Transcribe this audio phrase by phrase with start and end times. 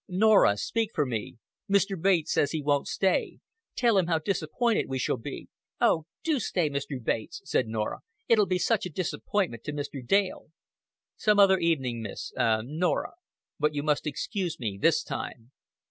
[0.09, 1.37] "Norah, speak for me.
[1.71, 2.01] Mr.
[2.01, 3.37] Bates says he won't stay.
[3.75, 5.47] Tell him how disappointed we shall be."
[5.79, 6.97] "Oh, do stay, Mr.
[6.99, 7.99] Bates," said Norah.
[8.27, 10.03] "It'll be such a disappointment to Mr.
[10.03, 10.47] Dale."
[11.17, 13.13] "Some other evening, Miss ah, Norah.
[13.59, 15.51] But you must excuse me this time."